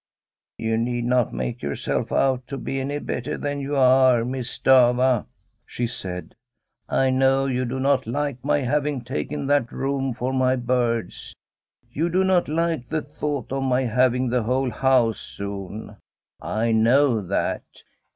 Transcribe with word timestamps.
* 0.33 0.45
You 0.57 0.79
need 0.79 1.05
not 1.05 1.31
make 1.31 1.61
yourself 1.61 2.11
out 2.11 2.47
to 2.47 2.57
be 2.57 2.79
any 2.79 2.97
better 2.97 3.37
than 3.37 3.59
you 3.61 3.75
are, 3.77 4.25
Miss 4.25 4.49
Stafva,' 4.57 5.27
she 5.63 5.85
said. 5.85 6.33
* 6.65 6.73
I 6.89 7.11
know 7.11 7.45
you 7.45 7.65
do 7.65 7.79
not 7.79 8.07
like 8.07 8.43
my 8.43 8.61
having 8.61 9.03
taken 9.03 9.45
that 9.45 9.71
room 9.71 10.11
for 10.15 10.33
my 10.33 10.55
birds. 10.55 11.35
You 11.91 12.09
do 12.09 12.23
not 12.23 12.47
like 12.47 12.89
the 12.89 13.03
thought 13.03 13.51
of 13.51 13.61
my 13.61 13.83
having 13.83 14.29
the 14.29 14.41
whole 14.41 14.71
house 14.71 15.19
soon. 15.19 15.95
I 16.41 16.71
know 16.71 17.21
that. 17.21 17.61